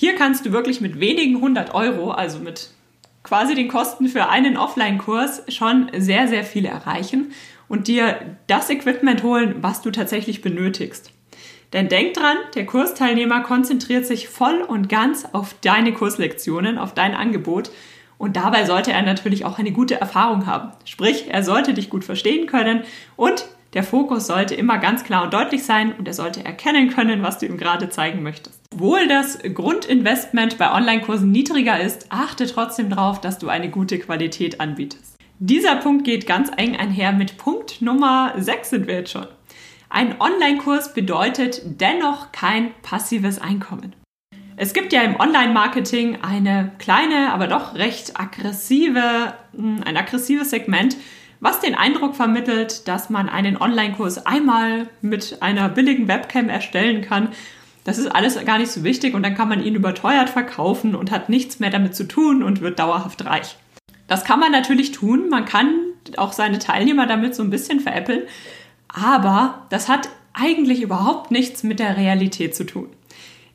Hier 0.00 0.14
kannst 0.14 0.46
du 0.46 0.52
wirklich 0.52 0.80
mit 0.80 0.98
wenigen 0.98 1.42
hundert 1.42 1.74
Euro, 1.74 2.10
also 2.10 2.38
mit 2.38 2.70
quasi 3.22 3.54
den 3.54 3.68
Kosten 3.68 4.08
für 4.08 4.30
einen 4.30 4.56
Offline-Kurs 4.56 5.42
schon 5.48 5.90
sehr, 5.94 6.26
sehr 6.26 6.42
viel 6.42 6.64
erreichen 6.64 7.32
und 7.68 7.86
dir 7.86 8.16
das 8.46 8.70
Equipment 8.70 9.22
holen, 9.22 9.56
was 9.60 9.82
du 9.82 9.90
tatsächlich 9.90 10.40
benötigst. 10.40 11.12
Denn 11.74 11.90
denk 11.90 12.14
dran, 12.14 12.38
der 12.54 12.64
Kursteilnehmer 12.64 13.42
konzentriert 13.42 14.06
sich 14.06 14.30
voll 14.30 14.62
und 14.62 14.88
ganz 14.88 15.26
auf 15.34 15.54
deine 15.60 15.92
Kurslektionen, 15.92 16.78
auf 16.78 16.94
dein 16.94 17.14
Angebot 17.14 17.70
und 18.16 18.36
dabei 18.36 18.64
sollte 18.64 18.92
er 18.92 19.02
natürlich 19.02 19.44
auch 19.44 19.58
eine 19.58 19.72
gute 19.72 20.00
Erfahrung 20.00 20.46
haben. 20.46 20.72
Sprich, 20.86 21.26
er 21.28 21.42
sollte 21.42 21.74
dich 21.74 21.90
gut 21.90 22.06
verstehen 22.06 22.46
können 22.46 22.84
und 23.16 23.44
der 23.74 23.82
Fokus 23.82 24.26
sollte 24.26 24.54
immer 24.54 24.78
ganz 24.78 25.04
klar 25.04 25.24
und 25.24 25.34
deutlich 25.34 25.64
sein 25.64 25.92
und 25.92 26.08
er 26.08 26.14
sollte 26.14 26.42
erkennen 26.42 26.88
können, 26.88 27.22
was 27.22 27.36
du 27.36 27.44
ihm 27.44 27.58
gerade 27.58 27.90
zeigen 27.90 28.22
möchtest. 28.22 28.59
Obwohl 28.82 29.08
das 29.08 29.38
Grundinvestment 29.42 30.56
bei 30.56 30.72
Online-Kursen 30.72 31.30
niedriger 31.30 31.78
ist, 31.78 32.06
achte 32.08 32.46
trotzdem 32.46 32.88
darauf, 32.88 33.20
dass 33.20 33.36
du 33.36 33.50
eine 33.50 33.68
gute 33.68 33.98
Qualität 33.98 34.58
anbietest. 34.58 35.16
Dieser 35.38 35.76
Punkt 35.76 36.04
geht 36.04 36.26
ganz 36.26 36.50
eng 36.56 36.76
einher 36.76 37.12
mit 37.12 37.36
Punkt 37.36 37.82
Nummer 37.82 38.32
6 38.38 38.70
sind 38.70 38.86
wir 38.86 38.94
jetzt 38.94 39.12
schon. 39.12 39.26
Ein 39.90 40.18
Online-Kurs 40.18 40.94
bedeutet 40.94 41.60
dennoch 41.78 42.32
kein 42.32 42.70
passives 42.80 43.38
Einkommen. 43.38 43.94
Es 44.56 44.72
gibt 44.72 44.94
ja 44.94 45.02
im 45.02 45.20
Online-Marketing 45.20 46.22
eine 46.22 46.72
kleine, 46.78 47.34
aber 47.34 47.48
doch 47.48 47.74
recht 47.74 48.18
aggressive, 48.18 49.34
hm, 49.54 49.82
ein 49.84 49.98
aggressives 49.98 50.48
Segment, 50.48 50.96
was 51.40 51.60
den 51.60 51.74
Eindruck 51.74 52.16
vermittelt, 52.16 52.88
dass 52.88 53.10
man 53.10 53.28
einen 53.28 53.58
Online-Kurs 53.58 54.24
einmal 54.24 54.88
mit 55.02 55.42
einer 55.42 55.68
billigen 55.68 56.08
Webcam 56.08 56.48
erstellen 56.48 57.02
kann. 57.02 57.28
Das 57.84 57.98
ist 57.98 58.08
alles 58.08 58.42
gar 58.44 58.58
nicht 58.58 58.70
so 58.70 58.84
wichtig 58.84 59.14
und 59.14 59.22
dann 59.22 59.34
kann 59.34 59.48
man 59.48 59.64
ihn 59.64 59.74
überteuert 59.74 60.30
verkaufen 60.30 60.94
und 60.94 61.10
hat 61.10 61.28
nichts 61.28 61.60
mehr 61.60 61.70
damit 61.70 61.94
zu 61.94 62.06
tun 62.06 62.42
und 62.42 62.60
wird 62.60 62.78
dauerhaft 62.78 63.24
reich. 63.24 63.56
Das 64.06 64.24
kann 64.24 64.40
man 64.40 64.52
natürlich 64.52 64.92
tun. 64.92 65.28
Man 65.28 65.44
kann 65.44 65.72
auch 66.16 66.32
seine 66.32 66.58
Teilnehmer 66.58 67.06
damit 67.06 67.34
so 67.34 67.42
ein 67.42 67.50
bisschen 67.50 67.80
veräppeln. 67.80 68.22
Aber 68.88 69.66
das 69.70 69.88
hat 69.88 70.08
eigentlich 70.32 70.82
überhaupt 70.82 71.30
nichts 71.30 71.62
mit 71.62 71.78
der 71.78 71.96
Realität 71.96 72.54
zu 72.54 72.64
tun. 72.64 72.88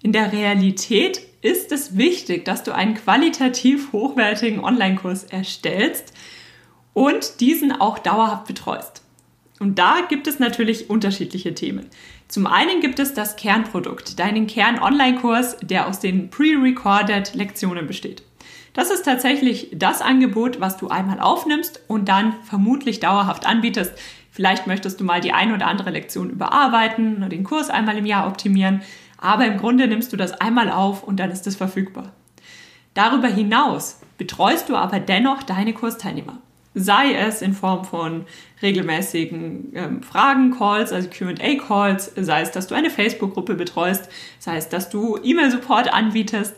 In 0.01 0.12
der 0.12 0.32
Realität 0.32 1.22
ist 1.41 1.72
es 1.72 1.98
wichtig, 1.98 2.46
dass 2.46 2.63
du 2.63 2.74
einen 2.74 2.96
qualitativ 2.96 3.91
hochwertigen 3.91 4.63
Online-Kurs 4.63 5.25
erstellst 5.25 6.13
und 6.94 7.39
diesen 7.39 7.72
auch 7.72 8.00
dauerhaft 8.00 8.46
betreust. 8.46 9.04
Und 9.59 9.79
da 9.79 9.97
gibt 10.09 10.27
es 10.27 10.39
natürlich 10.39 10.89
unterschiedliche 10.89 11.55
Themen. 11.55 11.85
Zum 12.27 12.45
einen 12.45 12.81
gibt 12.81 13.00
es 13.00 13.13
das 13.13 13.35
Kernprodukt, 13.35 14.19
deinen 14.19 14.47
Kern-Online-Kurs, 14.47 15.57
der 15.62 15.88
aus 15.88 16.00
den 16.00 16.29
pre-recorded 16.29 17.35
Lektionen 17.35 17.88
besteht. 17.88 18.24
Das 18.74 18.91
ist 18.91 19.03
tatsächlich 19.03 19.69
das 19.74 20.01
Angebot, 20.01 20.59
was 20.59 20.75
du 20.75 20.89
einmal 20.89 21.21
aufnimmst 21.21 21.79
und 21.88 22.09
dann 22.09 22.33
vermutlich 22.43 23.00
dauerhaft 23.00 23.45
anbietest. 23.45 23.93
Vielleicht 24.31 24.67
möchtest 24.67 25.00
du 25.00 25.05
mal 25.05 25.21
die 25.21 25.31
ein 25.31 25.53
oder 25.53 25.67
andere 25.67 25.91
Lektion 25.91 26.29
überarbeiten 26.29 27.17
oder 27.17 27.29
den 27.29 27.45
Kurs 27.45 27.69
einmal 27.69 27.97
im 27.97 28.05
Jahr 28.05 28.27
optimieren 28.27 28.81
aber 29.17 29.47
im 29.47 29.57
Grunde 29.57 29.88
nimmst 29.88 30.13
du 30.13 30.17
das 30.17 30.33
einmal 30.33 30.69
auf 30.69 31.03
und 31.03 31.19
dann 31.19 31.31
ist 31.31 31.47
es 31.47 31.55
verfügbar. 31.55 32.12
Darüber 32.93 33.27
hinaus 33.27 34.00
betreust 34.17 34.69
du 34.69 34.75
aber 34.75 35.00
dennoch 35.00 35.43
deine 35.43 35.74
Kursteilnehmer. 35.74 36.38
Sei 36.75 37.13
es 37.13 37.41
in 37.41 37.53
Form 37.53 37.86
von 37.86 38.25
regelmäßigen 38.62 39.72
ähm, 39.74 40.03
Fragen-Calls, 40.03 40.91
also 40.91 41.10
QA-Calls, 41.10 42.12
sei 42.17 42.41
es, 42.41 42.51
dass 42.51 42.67
du 42.67 42.75
eine 42.75 42.89
Facebook-Gruppe 42.89 43.55
betreust, 43.55 44.10
sei 44.39 44.58
es, 44.58 44.70
dass 44.70 44.89
du 44.89 45.17
E-Mail-Support 45.24 45.94
anbietest. 45.94 46.55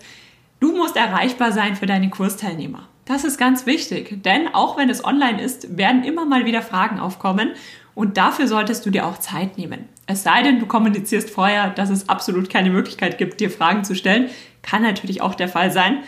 Du 0.59 0.75
musst 0.75 0.95
erreichbar 0.95 1.51
sein 1.51 1.75
für 1.75 1.85
deine 1.85 2.09
Kursteilnehmer. 2.09 2.89
Das 3.05 3.23
ist 3.23 3.37
ganz 3.37 3.65
wichtig, 3.65 4.23
denn 4.23 4.53
auch 4.53 4.77
wenn 4.77 4.89
es 4.89 5.05
online 5.05 5.41
ist, 5.41 5.77
werden 5.77 6.03
immer 6.03 6.25
mal 6.25 6.45
wieder 6.45 6.61
Fragen 6.61 6.99
aufkommen 6.99 7.51
und 7.95 8.17
dafür 8.17 8.47
solltest 8.47 8.85
du 8.85 8.89
dir 8.89 9.05
auch 9.05 9.17
Zeit 9.17 9.57
nehmen. 9.57 9.87
Es 10.07 10.23
sei 10.23 10.43
denn, 10.43 10.59
du 10.59 10.65
kommunizierst 10.65 11.29
vorher, 11.29 11.69
dass 11.69 11.89
es 11.89 12.09
absolut 12.09 12.49
keine 12.49 12.69
Möglichkeit 12.69 13.17
gibt, 13.17 13.39
dir 13.39 13.49
Fragen 13.49 13.83
zu 13.83 13.95
stellen. 13.95 14.29
Kann 14.61 14.81
natürlich 14.81 15.21
auch 15.21 15.35
der 15.35 15.47
Fall 15.47 15.71
sein. 15.71 16.03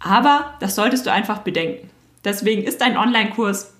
Aber 0.00 0.54
das 0.60 0.74
solltest 0.74 1.06
du 1.06 1.12
einfach 1.12 1.38
bedenken. 1.38 1.90
Deswegen 2.28 2.62
ist 2.62 2.82
ein 2.82 2.98
Online-Kurs 2.98 3.72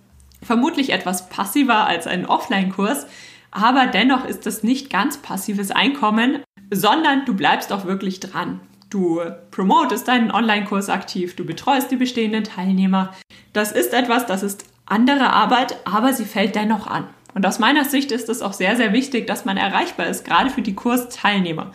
vermutlich 0.42 0.88
etwas 0.90 1.28
passiver 1.28 1.86
als 1.86 2.06
ein 2.06 2.24
Offline-Kurs. 2.24 3.06
Aber 3.50 3.86
dennoch 3.88 4.24
ist 4.24 4.46
es 4.46 4.62
nicht 4.62 4.88
ganz 4.88 5.18
passives 5.18 5.70
Einkommen, 5.70 6.42
sondern 6.70 7.26
du 7.26 7.34
bleibst 7.34 7.74
auch 7.74 7.84
wirklich 7.84 8.20
dran. 8.20 8.60
Du 8.88 9.20
promotest 9.50 10.08
deinen 10.08 10.30
Online-Kurs 10.30 10.88
aktiv, 10.88 11.36
du 11.36 11.44
betreust 11.44 11.90
die 11.90 11.96
bestehenden 11.96 12.44
Teilnehmer. 12.44 13.12
Das 13.52 13.70
ist 13.70 13.92
etwas, 13.92 14.24
das 14.24 14.42
ist 14.42 14.64
andere 14.86 15.30
Arbeit, 15.30 15.76
aber 15.84 16.14
sie 16.14 16.24
fällt 16.24 16.54
dennoch 16.54 16.86
an. 16.86 17.06
Und 17.34 17.44
aus 17.44 17.58
meiner 17.58 17.84
Sicht 17.84 18.12
ist 18.12 18.30
es 18.30 18.40
auch 18.40 18.54
sehr, 18.54 18.76
sehr 18.76 18.94
wichtig, 18.94 19.26
dass 19.26 19.44
man 19.44 19.58
erreichbar 19.58 20.06
ist, 20.06 20.24
gerade 20.24 20.48
für 20.48 20.62
die 20.62 20.74
Kursteilnehmer. 20.74 21.74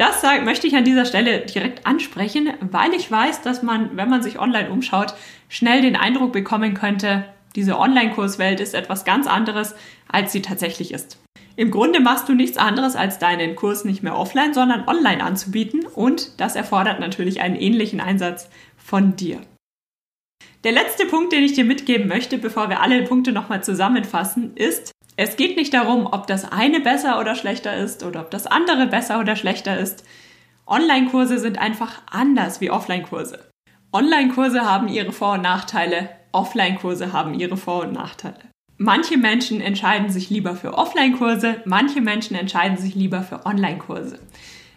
Das 0.00 0.22
möchte 0.44 0.66
ich 0.66 0.74
an 0.76 0.84
dieser 0.84 1.04
Stelle 1.04 1.40
direkt 1.40 1.86
ansprechen, 1.86 2.48
weil 2.70 2.94
ich 2.94 3.10
weiß, 3.10 3.42
dass 3.42 3.62
man, 3.62 3.98
wenn 3.98 4.08
man 4.08 4.22
sich 4.22 4.38
online 4.38 4.70
umschaut, 4.70 5.12
schnell 5.50 5.82
den 5.82 5.96
Eindruck 5.96 6.32
bekommen 6.32 6.72
könnte, 6.72 7.26
diese 7.54 7.78
Online-Kurswelt 7.78 8.60
ist 8.60 8.74
etwas 8.74 9.04
ganz 9.04 9.26
anderes, 9.26 9.74
als 10.08 10.32
sie 10.32 10.40
tatsächlich 10.40 10.94
ist. 10.94 11.18
Im 11.56 11.70
Grunde 11.70 12.00
machst 12.00 12.28
du 12.28 12.34
nichts 12.34 12.56
anderes, 12.56 12.96
als 12.96 13.18
deinen 13.18 13.56
Kurs 13.56 13.84
nicht 13.84 14.02
mehr 14.02 14.16
offline, 14.16 14.54
sondern 14.54 14.88
online 14.88 15.22
anzubieten 15.22 15.84
und 15.94 16.40
das 16.40 16.56
erfordert 16.56 17.00
natürlich 17.00 17.42
einen 17.42 17.56
ähnlichen 17.56 18.00
Einsatz 18.00 18.48
von 18.78 19.16
dir. 19.16 19.40
Der 20.64 20.72
letzte 20.72 21.06
Punkt, 21.06 21.32
den 21.32 21.42
ich 21.42 21.54
dir 21.54 21.64
mitgeben 21.64 22.08
möchte, 22.08 22.38
bevor 22.38 22.68
wir 22.68 22.80
alle 22.80 23.02
Punkte 23.02 23.32
nochmal 23.32 23.62
zusammenfassen, 23.62 24.54
ist, 24.54 24.92
es 25.16 25.36
geht 25.36 25.56
nicht 25.56 25.74
darum, 25.74 26.06
ob 26.06 26.26
das 26.28 26.50
eine 26.50 26.80
besser 26.80 27.18
oder 27.18 27.34
schlechter 27.34 27.76
ist 27.76 28.04
oder 28.04 28.20
ob 28.20 28.30
das 28.30 28.46
andere 28.46 28.86
besser 28.86 29.20
oder 29.20 29.36
schlechter 29.36 29.78
ist. 29.78 30.04
Online-Kurse 30.66 31.38
sind 31.38 31.58
einfach 31.58 32.00
anders 32.10 32.60
wie 32.60 32.70
Offline-Kurse. 32.70 33.49
Online-Kurse 33.92 34.60
haben 34.60 34.86
ihre 34.86 35.10
Vor- 35.10 35.34
und 35.34 35.42
Nachteile, 35.42 36.10
Offline-Kurse 36.30 37.12
haben 37.12 37.34
ihre 37.34 37.56
Vor- 37.56 37.82
und 37.82 37.92
Nachteile. 37.92 38.38
Manche 38.78 39.18
Menschen 39.18 39.60
entscheiden 39.60 40.10
sich 40.10 40.30
lieber 40.30 40.54
für 40.54 40.74
Offline-Kurse, 40.78 41.62
manche 41.64 42.00
Menschen 42.00 42.36
entscheiden 42.36 42.78
sich 42.78 42.94
lieber 42.94 43.22
für 43.22 43.44
Online-Kurse. 43.46 44.20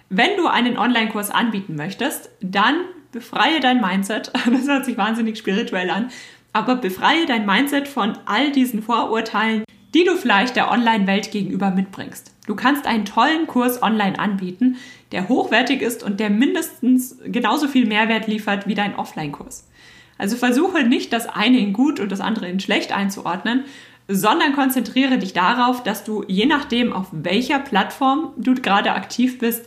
Wenn 0.10 0.36
du 0.36 0.48
einen 0.48 0.80
Online-Kurs 0.80 1.30
anbieten 1.30 1.76
möchtest, 1.76 2.32
dann 2.42 2.76
befreie 3.12 3.60
dein 3.60 3.82
Mindset. 3.82 4.32
Das 4.52 4.68
hört 4.68 4.86
sich 4.86 4.98
wahnsinnig 4.98 5.38
spirituell 5.38 5.92
an, 5.92 6.10
aber 6.52 6.76
befreie 6.76 7.28
dein 7.28 7.46
Mindset 7.46 7.88
von 7.88 8.18
all 8.26 8.52
diesen 8.52 8.82
Vorurteilen, 8.82 9.64
die 9.94 10.06
du 10.06 10.16
vielleicht 10.16 10.56
der 10.56 10.72
Online-Welt 10.72 11.32
gegenüber 11.32 11.70
mitbringst. 11.70 12.33
Du 12.46 12.56
kannst 12.56 12.86
einen 12.86 13.06
tollen 13.06 13.48
Kurs 13.48 13.82
online 13.82 14.20
anbieten, 14.20 14.78
der 15.12 15.30
hochwertig 15.30 15.82
ist 15.82 16.04
und 16.04 16.20
der 16.20 16.30
mindestens 16.30 17.18
genauso 17.26 17.68
viel 17.68 17.86
Mehrwert 17.86 18.28
liefert 18.28 18.68
wie 18.68 18.76
dein 18.76 18.96
Offline-Kurs. 18.96 19.68
Also 20.18 20.36
versuche 20.36 20.84
nicht 20.84 21.14
das 21.14 21.28
eine 21.28 21.58
in 21.58 21.74
gut 21.74 22.00
und 22.00 22.12
das 22.12 22.22
andere 22.22 22.48
in 22.48 22.60
schlecht 22.60 22.92
einzuordnen, 22.92 23.64
sondern 24.08 24.54
konzentriere 24.54 25.18
dich 25.18 25.34
darauf, 25.34 25.84
dass 25.84 26.04
du 26.04 26.24
je 26.28 26.46
nachdem, 26.46 26.92
auf 26.92 27.08
welcher 27.12 27.60
Plattform 27.60 28.34
du 28.38 28.54
gerade 28.54 28.92
aktiv 28.92 29.40
bist, 29.40 29.66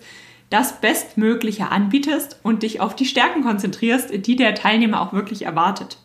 das 0.51 0.81
Bestmögliche 0.81 1.71
anbietest 1.71 2.39
und 2.43 2.63
dich 2.63 2.81
auf 2.81 2.95
die 2.95 3.07
Stärken 3.07 3.43
konzentrierst, 3.43 4.27
die 4.27 4.37
der 4.37 4.55
Teilnehmer 4.55 5.01
auch 5.01 5.13
wirklich 5.13 5.43
erwartet. 5.43 5.99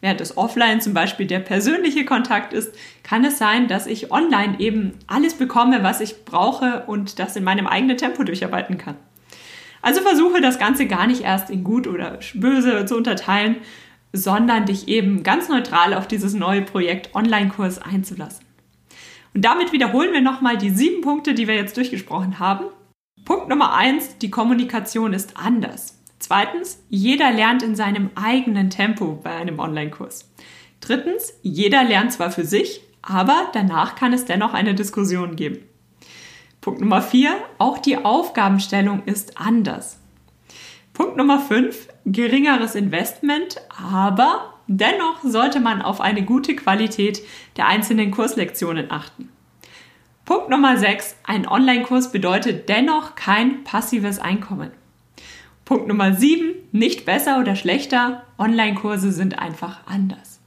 Während 0.00 0.20
es 0.20 0.36
offline 0.36 0.80
zum 0.80 0.94
Beispiel 0.94 1.26
der 1.26 1.40
persönliche 1.40 2.04
Kontakt 2.04 2.52
ist, 2.52 2.74
kann 3.02 3.24
es 3.24 3.38
sein, 3.38 3.68
dass 3.68 3.86
ich 3.86 4.10
online 4.10 4.58
eben 4.58 4.92
alles 5.06 5.34
bekomme, 5.34 5.82
was 5.82 6.00
ich 6.00 6.24
brauche 6.24 6.84
und 6.86 7.18
das 7.18 7.36
in 7.36 7.44
meinem 7.44 7.66
eigenen 7.66 7.98
Tempo 7.98 8.24
durcharbeiten 8.24 8.78
kann. 8.78 8.96
Also 9.82 10.00
versuche 10.00 10.40
das 10.40 10.58
Ganze 10.58 10.86
gar 10.86 11.06
nicht 11.06 11.22
erst 11.22 11.50
in 11.50 11.64
gut 11.64 11.86
oder 11.86 12.18
böse 12.34 12.84
zu 12.86 12.96
unterteilen, 12.96 13.56
sondern 14.12 14.66
dich 14.66 14.88
eben 14.88 15.22
ganz 15.22 15.48
neutral 15.48 15.94
auf 15.94 16.08
dieses 16.08 16.34
neue 16.34 16.62
Projekt 16.62 17.14
Online-Kurs 17.14 17.80
einzulassen. 17.80 18.44
Und 19.34 19.44
damit 19.44 19.72
wiederholen 19.72 20.12
wir 20.12 20.20
nochmal 20.20 20.58
die 20.58 20.70
sieben 20.70 21.02
Punkte, 21.02 21.34
die 21.34 21.46
wir 21.46 21.54
jetzt 21.54 21.76
durchgesprochen 21.76 22.38
haben. 22.38 22.66
Punkt 23.24 23.48
Nummer 23.48 23.74
eins, 23.74 24.18
die 24.18 24.30
Kommunikation 24.30 25.12
ist 25.12 25.36
anders. 25.36 25.99
Zweitens, 26.30 26.80
jeder 26.88 27.32
lernt 27.32 27.64
in 27.64 27.74
seinem 27.74 28.10
eigenen 28.14 28.70
Tempo 28.70 29.18
bei 29.20 29.30
einem 29.34 29.58
Online-Kurs. 29.58 30.30
Drittens, 30.78 31.34
jeder 31.42 31.82
lernt 31.82 32.12
zwar 32.12 32.30
für 32.30 32.44
sich, 32.44 32.82
aber 33.02 33.48
danach 33.52 33.96
kann 33.96 34.12
es 34.12 34.26
dennoch 34.26 34.54
eine 34.54 34.76
Diskussion 34.76 35.34
geben. 35.34 35.58
Punkt 36.60 36.80
Nummer 36.80 37.02
vier, 37.02 37.32
auch 37.58 37.78
die 37.78 37.96
Aufgabenstellung 37.96 39.02
ist 39.06 39.40
anders. 39.40 39.98
Punkt 40.92 41.16
Nummer 41.16 41.40
fünf, 41.40 41.88
geringeres 42.06 42.76
Investment, 42.76 43.56
aber 43.76 44.54
dennoch 44.68 45.24
sollte 45.24 45.58
man 45.58 45.82
auf 45.82 46.00
eine 46.00 46.24
gute 46.24 46.54
Qualität 46.54 47.22
der 47.56 47.66
einzelnen 47.66 48.12
Kurslektionen 48.12 48.92
achten. 48.92 49.30
Punkt 50.24 50.48
Nummer 50.48 50.76
6. 50.76 51.16
Ein 51.24 51.48
Online-Kurs 51.48 52.12
bedeutet 52.12 52.68
dennoch 52.68 53.16
kein 53.16 53.64
passives 53.64 54.20
Einkommen. 54.20 54.70
Punkt 55.70 55.86
Nummer 55.86 56.14
7. 56.14 56.52
Nicht 56.72 57.06
besser 57.06 57.38
oder 57.38 57.54
schlechter. 57.54 58.24
Online-Kurse 58.38 59.12
sind 59.12 59.38
einfach 59.38 59.86
anders. 59.86 60.40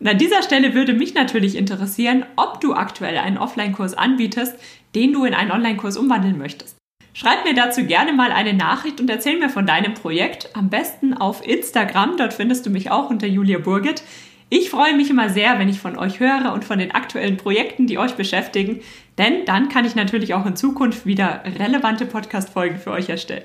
Und 0.00 0.06
an 0.06 0.18
dieser 0.18 0.42
Stelle 0.42 0.74
würde 0.74 0.92
mich 0.92 1.14
natürlich 1.14 1.56
interessieren, 1.56 2.26
ob 2.36 2.60
du 2.60 2.74
aktuell 2.74 3.16
einen 3.16 3.38
Offline-Kurs 3.38 3.94
anbietest, 3.94 4.54
den 4.94 5.14
du 5.14 5.24
in 5.24 5.32
einen 5.32 5.50
Online-Kurs 5.50 5.96
umwandeln 5.96 6.36
möchtest. 6.36 6.76
Schreib 7.14 7.46
mir 7.46 7.54
dazu 7.54 7.86
gerne 7.86 8.12
mal 8.12 8.30
eine 8.30 8.52
Nachricht 8.52 9.00
und 9.00 9.08
erzähl 9.08 9.38
mir 9.38 9.48
von 9.48 9.64
deinem 9.64 9.94
Projekt. 9.94 10.50
Am 10.54 10.68
besten 10.68 11.14
auf 11.14 11.42
Instagram, 11.46 12.18
dort 12.18 12.34
findest 12.34 12.66
du 12.66 12.70
mich 12.70 12.90
auch 12.90 13.08
unter 13.08 13.26
Julia 13.26 13.58
Burget. 13.58 14.02
Ich 14.50 14.68
freue 14.68 14.94
mich 14.94 15.08
immer 15.08 15.30
sehr, 15.30 15.58
wenn 15.58 15.70
ich 15.70 15.80
von 15.80 15.96
euch 15.96 16.20
höre 16.20 16.52
und 16.52 16.66
von 16.66 16.78
den 16.78 16.90
aktuellen 16.90 17.38
Projekten, 17.38 17.86
die 17.86 17.96
euch 17.96 18.12
beschäftigen, 18.12 18.80
denn 19.16 19.46
dann 19.46 19.70
kann 19.70 19.86
ich 19.86 19.94
natürlich 19.94 20.34
auch 20.34 20.44
in 20.44 20.54
Zukunft 20.54 21.06
wieder 21.06 21.44
relevante 21.58 22.04
Podcast-Folgen 22.04 22.76
für 22.76 22.90
euch 22.90 23.08
erstellen. 23.08 23.44